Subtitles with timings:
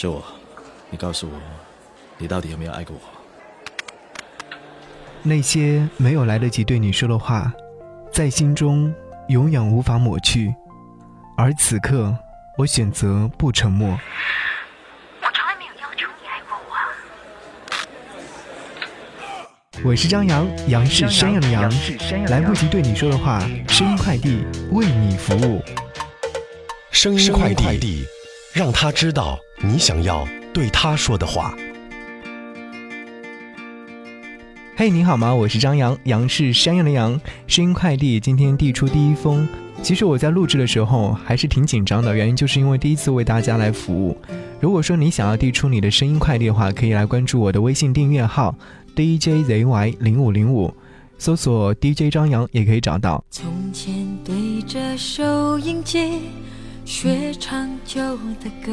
[0.00, 0.24] 是我，
[0.90, 1.32] 你告诉我，
[2.18, 3.02] 你到底有没有爱过我？
[5.24, 7.52] 那些没有来得及对你说的话，
[8.12, 8.94] 在心中
[9.26, 10.54] 永远无法抹去。
[11.36, 12.16] 而此刻，
[12.56, 13.88] 我选择不沉默。
[15.20, 16.56] 我从来没有要求你爱过
[19.82, 19.90] 我。
[19.90, 21.68] 我是张扬，杨是山羊的羊，
[22.28, 25.60] 来不及对你说的话，声音快递为你服务。
[26.92, 28.06] 声音快递，
[28.52, 31.52] 让他知道你想要对他说的话。
[34.76, 35.34] 嘿，你好吗？
[35.34, 39.48] 我是张扬，杨是山羊的羊，声音快递今天递出第一封。
[39.82, 44.16] 其实我在录制的时候还是挺紧张的，原因就是因为第一次为大家来服务。
[44.60, 48.54] 如果说你想要递出你的声音快递的话，可以来关注我的微信订阅号
[48.94, 50.72] DJZY 零五零五，
[51.18, 53.24] 搜索 DJ 张扬也可以找到。
[53.28, 56.20] 从前对着收音机
[56.84, 58.00] 学唱旧
[58.40, 58.72] 的歌，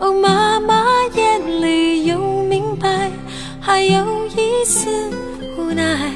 [0.00, 0.84] 哦，妈妈
[1.16, 3.10] 眼里有明白，
[3.60, 4.88] 还有一丝
[5.56, 6.12] 无奈。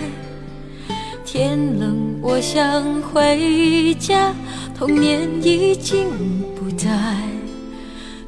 [1.24, 4.32] 天冷，我想回家，
[4.78, 6.06] 童年已经
[6.54, 6.88] 不在。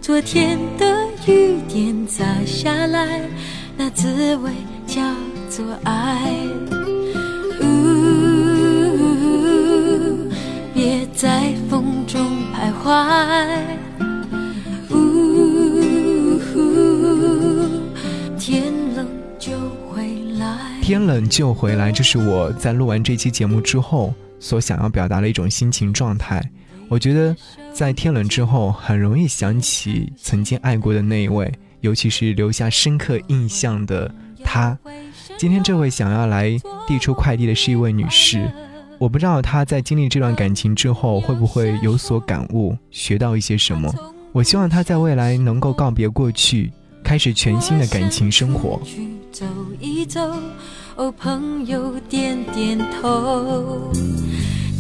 [0.01, 3.21] 昨天的雨点洒下来，
[3.77, 4.51] 那滋味
[4.87, 5.01] 叫
[5.49, 6.33] 做爱。
[7.61, 7.65] 呜，
[10.75, 12.21] 别在风中
[12.53, 12.91] 徘徊。
[18.47, 20.07] 天冷就回
[20.39, 26.43] 来，天冷就回来这是我在录完这期节目之后所想要表达的一种心情状态。
[26.91, 27.35] 我觉得
[27.73, 31.51] 在天冷之后，很容易想起曾经爱过的那一位，
[31.81, 34.79] 尤其是留下深刻印象的他。
[35.39, 36.55] 今天这位想要来
[36.87, 38.53] 递出快递的是一位女士，
[38.99, 43.91] 我不知道她在经历这段感情之后会不会有所感悟，学到一些什么。
[44.33, 46.71] 我希望她在未来能够告别过去，
[47.05, 48.81] 开始全新的感情生活。
[49.31, 49.45] 走
[49.79, 50.21] 一走，
[50.97, 53.93] 哦，朋友点点头。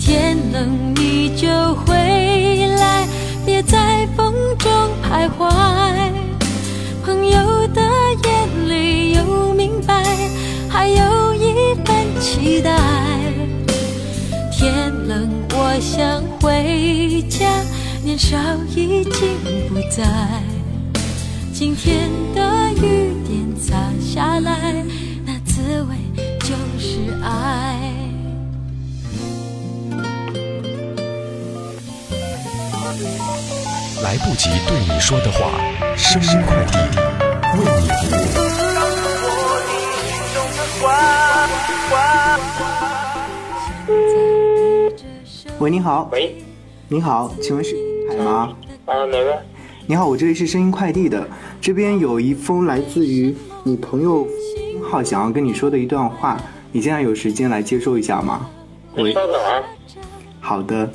[0.00, 1.94] 天冷你就回
[2.76, 3.06] 来，
[3.44, 4.70] 别在风中
[5.02, 5.50] 徘徊。
[7.04, 7.82] 朋友的
[8.24, 10.02] 眼里有明白，
[10.68, 12.78] 还有一份期待。
[14.50, 17.60] 天冷我想回家，
[18.04, 18.38] 年少
[18.74, 19.36] 已经
[19.68, 20.44] 不在。
[21.66, 22.42] 今天的
[22.75, 24.84] 雨点洒下来，
[25.25, 25.97] 那滋味
[26.41, 27.80] 就是爱。
[34.03, 35.58] 来不及对你说的话，
[35.97, 36.76] 声音快递
[37.56, 38.14] 为你服
[45.58, 45.64] 务。
[45.64, 46.10] 喂，你好。
[46.12, 46.44] 喂，
[46.88, 47.74] 你好，请问是
[48.10, 48.54] 海吗？
[48.84, 49.38] 啊，哪位？
[49.87, 51.28] 你好，我这里是声音快递的，
[51.61, 54.27] 这边有一封来自于你朋友
[54.83, 56.41] 号想要跟你说的一段话，
[56.72, 58.49] 你现在有时间来接收一下吗？
[58.97, 59.62] 喂，稍等啊。
[60.41, 60.91] 好的。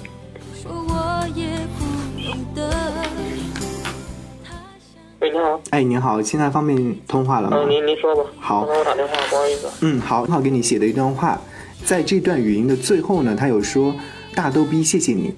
[5.20, 5.62] 喂，你好。
[5.70, 7.58] 哎，你好，现在方便通话了吗？
[7.60, 8.24] 嗯，您您说吧。
[8.40, 8.66] 好。
[8.66, 9.70] 刚才我打电话，不好意思。
[9.82, 11.40] 嗯，好，正好给你写的一段话，
[11.86, 13.94] 在这段语音的最后呢，他有说
[14.34, 15.36] ：“大逗逼，谢谢你。”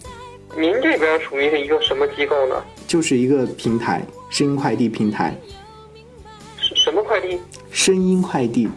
[0.55, 2.55] 您这边属于是一个什么机构呢？
[2.91, 5.33] 就是一个平台，声音快递平台。
[6.75, 7.39] 什么快递？
[7.71, 8.67] 声音快递。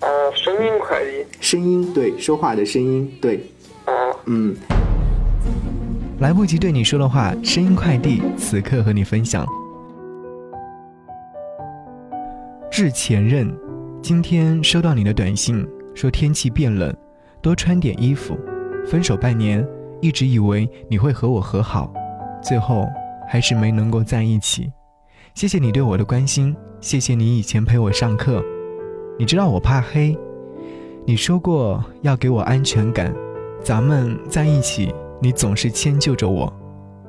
[0.00, 1.26] 哦，声音快递。
[1.38, 3.44] 声音对，说话的声音对。
[3.84, 4.16] 哦。
[4.24, 4.56] 嗯。
[6.20, 9.46] 来不及对你说的话，声音快递此刻和你分享。
[12.70, 13.54] 致前任，
[14.00, 16.96] 今天收到你的短信，说天气变冷，
[17.42, 18.34] 多穿点衣服。
[18.86, 19.62] 分手半年。
[20.00, 21.92] 一直以为你会和我和好，
[22.42, 22.88] 最后
[23.28, 24.70] 还是没能够在一起。
[25.34, 28.42] 谢谢你对我的关心，谢谢你以前陪我上课。
[29.18, 30.16] 你知道我怕黑，
[31.06, 33.14] 你说过要给我安全感，
[33.62, 36.52] 咱们在一起，你总是迁就着我，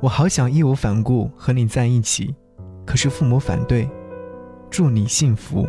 [0.02, 2.36] 我好想义无反顾和你在一起，
[2.86, 3.90] 可是父母反对。
[4.70, 5.68] 祝你幸福，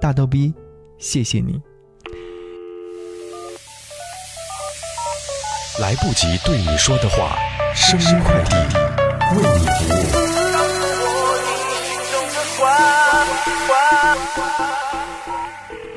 [0.00, 0.52] 大逗逼，
[0.98, 1.60] 谢谢你。
[5.80, 7.36] 来不及对你说的话，
[7.74, 8.83] 声音快递
[9.32, 9.66] 为你
[10.06, 10.34] 服务。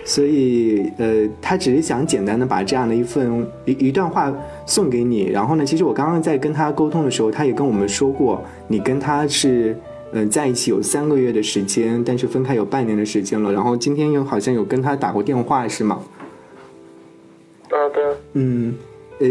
[0.05, 4.33] 所以，呃，他只是想简单的把这样的一份一一段话
[4.65, 5.25] 送给你。
[5.29, 9.77] 然后呢，其实我刚刚在跟他沟通的时候，他也跟我们说过，你跟他是，
[10.13, 13.51] 嗯、呃，在一起有三个月的时间，但是分开有半年的时间了。
[13.53, 16.01] 然后今天又好像有跟他打过电话，是吗？
[17.69, 18.03] 啊，对，
[18.33, 18.73] 嗯，
[19.19, 19.27] 呃，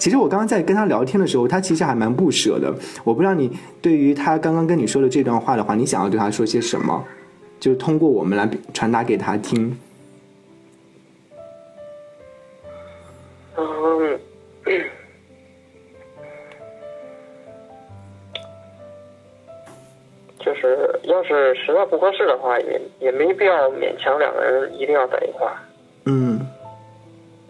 [0.00, 2.74] 其实我刚刚在跟他聊天的时候，他其实还蛮不舍的。
[3.04, 3.50] 我不知道你
[3.82, 7.04] 对于他刚刚跟你说的这段话的话，你想要对他说些什么？
[7.60, 9.78] 就通过我们来传达给他听。
[13.58, 14.18] 嗯，
[20.38, 25.56] 就是要是实在不合适的话，也也没必要勉强两个人一定要在一块儿。
[26.06, 26.40] 嗯，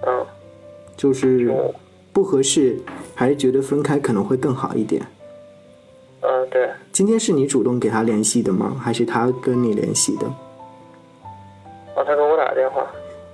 [0.04, 0.26] 嗯，
[0.96, 1.72] 就是就
[2.12, 2.78] 不合适，
[3.14, 5.00] 还是觉得分开可能会更好一点。
[6.20, 8.76] 嗯，对，今天是你主动给他联系的吗？
[8.80, 10.26] 还是他跟你联系的？
[11.94, 12.86] 哦，他给我打电话。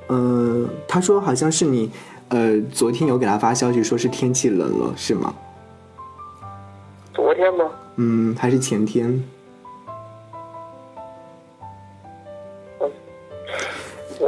[0.08, 1.90] 嗯，他说好像是你，
[2.28, 5.34] 呃，昨天有给他发消息说是天气冷了，是吗？
[7.12, 7.70] 昨天吗？
[7.96, 9.22] 嗯，还是前天？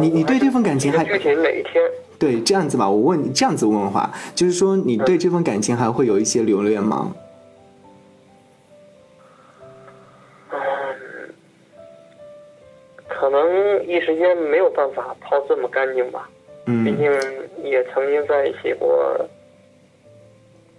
[0.00, 1.82] 你你对这份感情还具体哪一天？
[2.18, 7.14] 对这样子吧，我问你这样子问的话，就是说你对这份感情还会有一些留恋吗？
[10.50, 10.58] 嗯，
[13.06, 16.28] 可能一时间没有办法抛这么干净吧。
[16.64, 17.04] 毕嗯竟
[17.70, 19.26] 也曾经在一起过。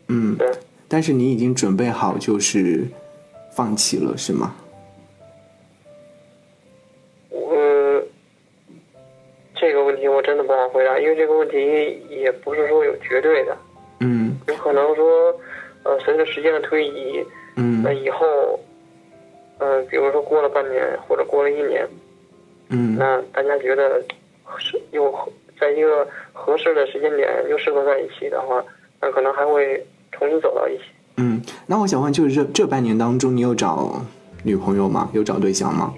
[0.07, 0.47] 嗯，对，
[0.87, 2.85] 但是你已经准备好就是
[3.51, 4.53] 放弃了，是吗？
[12.29, 13.57] 也不是说有绝对的，
[14.01, 15.33] 嗯有可能说，
[15.83, 18.59] 呃，随着时间的推移，嗯那以后，
[19.57, 21.87] 嗯、比如说过了半年或者过了一年，
[22.69, 23.99] 嗯那大家觉得
[24.59, 25.11] 是又
[25.59, 28.63] 在一个合适的时间点又适合在一起的话，
[29.01, 30.83] 那可能还会重新走到一起。
[31.17, 31.41] 嗯。
[31.65, 34.01] 那我想问，就是这这半年当中，你有找
[34.43, 35.09] 女朋友吗？
[35.13, 35.93] 有找对象吗？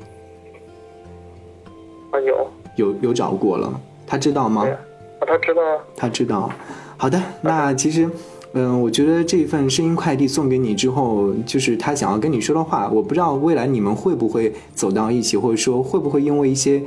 [2.11, 3.71] 啊，有，有有找过了，
[4.07, 4.75] 他知道吗对？
[5.21, 5.77] 啊，他知道啊。
[5.95, 6.51] 他知道。
[6.97, 8.09] 好的，那其实，
[8.53, 16.81] 嗯、我觉得这一份声音快递送给你之后，就是他想要跟你说的话，我不知道未来你们会不会走到一起，或者说会不会因为一些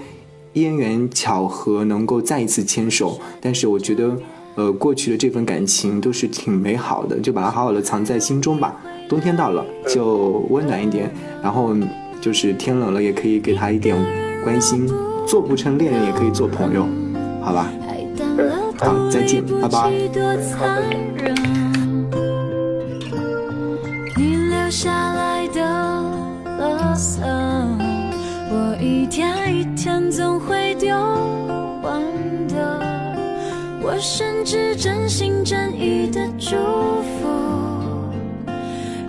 [0.53, 3.19] 因缘巧合能够再一次牵手。
[3.41, 4.17] 但是我觉得，
[4.57, 8.77] 呃，过去的这份感情都是挺美好的，就把它好好的藏在心中吧。
[9.09, 11.11] 冬天到了，就温暖一点，
[11.43, 11.75] 然后
[12.21, 13.97] 就是天冷了，也可以给他一点
[14.43, 14.89] 关心。
[15.27, 16.87] 做不成恋人，也可以做朋友，
[17.43, 17.73] 好吧？
[18.79, 19.91] 好再见拜拜
[24.17, 25.61] 你留下来的
[26.59, 27.21] 垃圾，
[28.51, 30.95] 我一天一天总会丢
[31.83, 32.03] 完
[32.49, 32.81] 的。
[33.83, 37.29] 我甚至真心真意的祝福，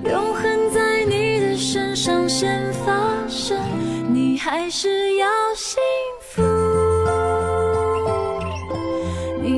[0.10, 0.44] 永恒
[0.74, 2.92] 在你的身上先发
[3.28, 3.58] 生，
[4.14, 5.78] 你还是要幸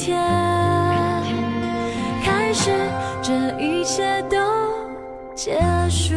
[0.00, 0.18] 天
[2.24, 2.70] 开始，
[3.22, 4.38] 这一切都
[5.34, 6.14] 结束。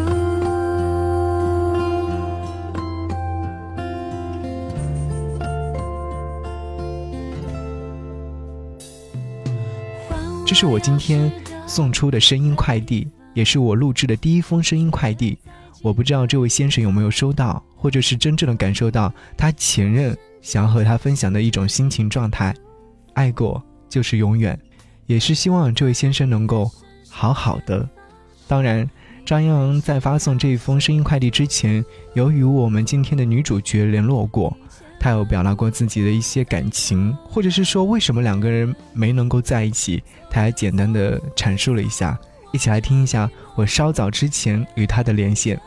[10.45, 11.29] 这是我今天
[11.67, 15.37] 送出的声音快递，也是我录制的第一封声音快递。
[15.81, 22.55] 我不知道这位先生有没有收到，或者是真正的感受到他前任想要和他分享的一种心情状态。
[23.13, 23.61] 爱过
[23.93, 24.59] 就是永远，
[25.05, 26.67] 也是希望这位先生能够
[27.07, 27.87] 好好的。
[28.47, 28.89] 当然，
[29.23, 31.85] 张扬在发送这一封声音快递之前，
[32.15, 34.51] 有与我们今天的女主角联络过。
[34.99, 42.17] 她有表达过自己的一些感情，或者是说为什么两个人没能够在一起，她还简单的阐述了一下。
[42.51, 45.61] 一起来听一下我稍早之前与她的连线。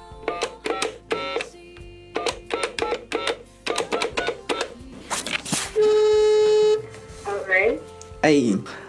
[8.26, 8.42] 哎，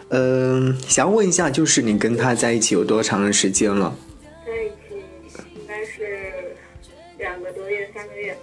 [0.10, 3.96] 嗯、想要问一下，就是你跟他在一起有多长的时间了？
[4.44, 5.04] 在一起
[5.54, 6.56] 应该是
[7.20, 8.36] 两个多月，三个月。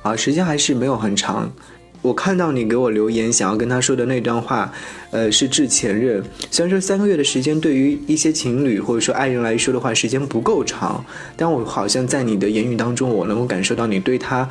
[0.00, 1.52] 啊，时间还是没有很长。
[2.00, 4.72] 我看到你给我留言，想要跟他说的那段话，
[5.10, 6.24] 呃，是致前任。
[6.50, 11.04] 虽然说三个月的时间对于一些情侣或者说爱人来说的话，时间不够长，
[11.36, 14.48] 但我好像在你的言语当中，我能够感受到你对他，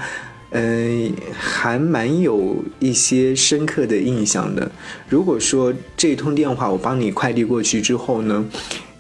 [0.52, 4.72] 嗯、还蛮有一些深刻的印象的。
[5.08, 8.46] 如果说这通电话我帮你快递过去之后呢，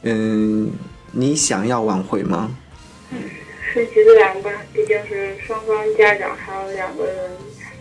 [0.04, 0.70] 嗯，
[1.12, 2.52] 你想要挽回吗？
[3.74, 7.16] 顺其自然吧，毕竟是双方家长还有两个人，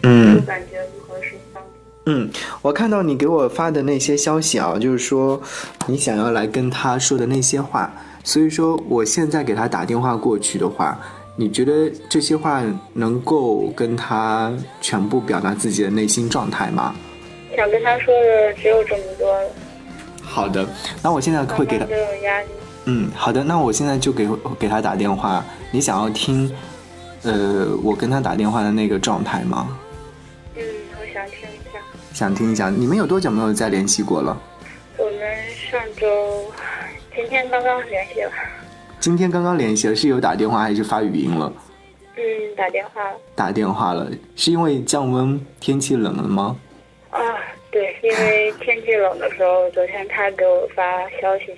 [0.02, 1.68] 嗯感觉不合适相处。
[2.06, 2.30] 嗯，
[2.62, 5.40] 我看到你给我发的那些消息啊，就是说
[5.86, 7.92] 你想要来跟他说的那些话，
[8.24, 10.98] 所以说我现在给他打电话过去的话，
[11.40, 12.64] 你觉得这些话
[12.94, 16.92] 能够跟他全部表达自己的内心状态吗？
[17.56, 19.48] 想跟他说的只有这么多了，
[20.20, 20.66] 好的，
[21.00, 21.86] 那我现在会给他。
[22.86, 24.28] 嗯，好的，那我现在就给
[24.58, 26.52] 给他打电话，你想要听，
[27.22, 29.78] 呃，我跟他打电话的那个状态吗？
[30.56, 30.62] 嗯，
[31.00, 31.78] 我想听一下。
[32.12, 34.36] 想听一下，你们有多久没有再联系过了？
[34.96, 35.20] 我们
[35.70, 36.52] 上周
[37.14, 38.32] 今天刚刚联系了，
[39.00, 41.52] 今天刚刚联系了，是有打电话还是发语音了？
[42.16, 42.22] 嗯，
[42.56, 43.00] 打电话。
[43.34, 46.56] 打电话了，是因为降温天气冷了吗？
[47.10, 47.20] 啊，
[47.70, 50.82] 对，因为天气冷的时候，昨天他给我发
[51.20, 51.54] 消息，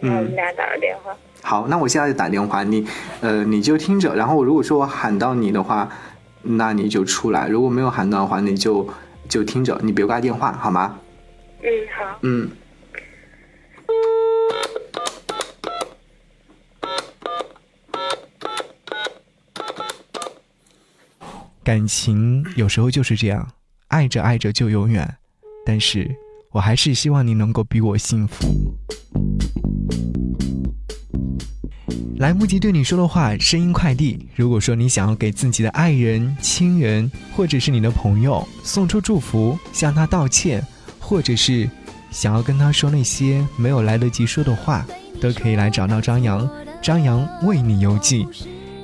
[0.00, 1.14] 然后我们俩打了电话。
[1.42, 2.86] 好，那我现在就打电话，你，
[3.20, 4.14] 呃，你就听着。
[4.14, 5.88] 然后如果说我喊到你的话，
[6.42, 8.88] 那你就出来；如果没有喊到的话，你就
[9.28, 10.98] 就听着，你别挂电话，好吗？
[11.62, 12.18] 嗯，好。
[12.22, 12.48] 嗯。
[21.66, 23.44] 感情有时候就是这样，
[23.88, 25.16] 爱着爱着就永远。
[25.64, 26.08] 但是
[26.52, 28.46] 我还是希望你能够比我幸福。
[32.18, 34.28] 来不及对你说的话，声音快递。
[34.36, 40.64] 如果说你想要给自己的爱人、亲人，或者是你的朋友送出祝福，向他道歉，
[41.00, 41.68] 或者是
[42.12, 44.86] 想要跟他说那些没有来得及说的话，
[45.20, 46.48] 都可以来找到张扬。
[46.80, 48.24] 张扬为你邮寄。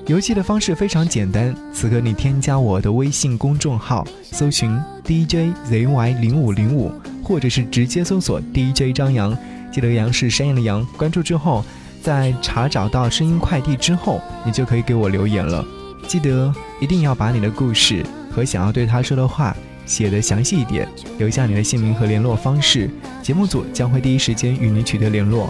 [0.08, 6.92] 游戏的方式非常简单，此刻你添加我的微信公众号，搜寻 DJZY 零五零五，
[7.22, 9.36] 或者是直接搜索 DJ 张扬，
[9.70, 10.84] 记得杨是山羊的羊。
[10.96, 11.64] 关注之后，
[12.02, 15.64] 在查找到声音快递之后，你就可以给我留言了。
[16.08, 19.56] 记得一定要把你的故事和想要对他说的话
[19.86, 20.86] 写得详细一点，
[21.18, 22.90] 留下你的姓名和联络方式，
[23.22, 25.48] 节目组将会第一时间与你取得联络。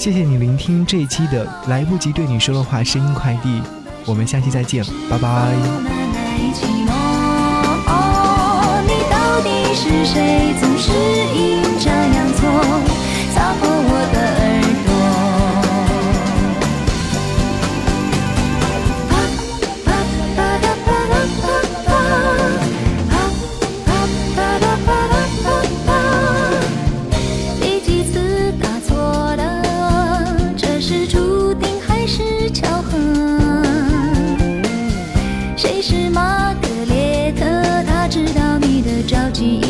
[0.00, 3.60] 谢谢你聆听这一期的《来不及对你说的话》声音快递，
[4.06, 5.52] 我们下期再见，拜拜。
[8.86, 10.54] 你到底是谁？
[10.58, 10.90] 总是
[11.36, 12.48] 阴差阳错
[39.02, 39.69] 着急。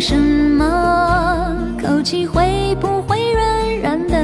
[0.00, 1.54] 什么？
[1.78, 4.16] 口气会不会软软的？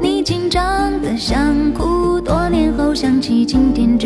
[0.00, 3.98] 你紧张的想哭，多年后想起今天